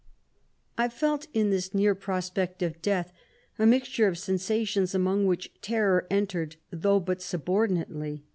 [0.77, 3.13] 122 1 felt in this near prospect of death
[3.59, 8.19] a mixture of sensations, among which terror entered, though but subordinate ly.